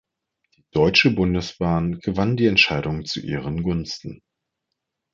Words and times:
Die 0.57 0.63
Deutsche 0.71 1.11
Bundesbahn 1.11 1.99
gewann 1.99 2.35
die 2.35 2.47
Entscheidung 2.47 3.05
zu 3.05 3.19
ihren 3.19 3.61
Gunsten. 3.61 4.23